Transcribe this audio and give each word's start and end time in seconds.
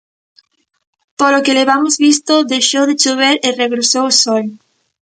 Polo 1.19 1.43
que 1.45 1.57
levamos 1.59 1.95
visto, 2.05 2.33
deixou 2.51 2.83
de 2.89 2.95
chover 3.03 3.35
e 3.47 3.49
regresou 3.61 4.05
o 4.07 4.17
sol. 4.23 4.43